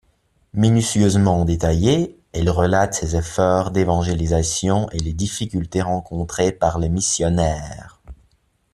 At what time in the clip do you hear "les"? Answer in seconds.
3.03-3.15, 4.97-5.13, 6.79-6.89